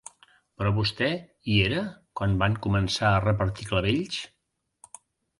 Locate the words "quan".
2.21-2.33